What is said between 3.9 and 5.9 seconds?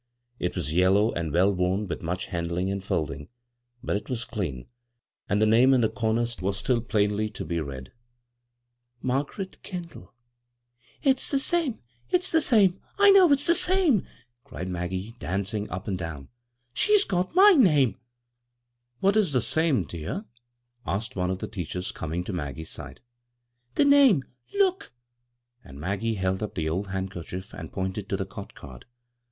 it was clean, and the name in the